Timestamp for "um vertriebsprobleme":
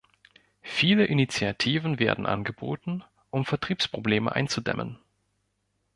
3.29-4.31